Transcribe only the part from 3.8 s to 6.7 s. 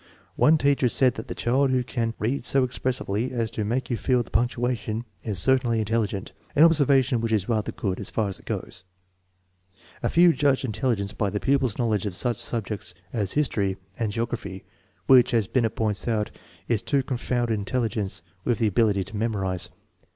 you feel the punc tuation" is certainly intelligent, an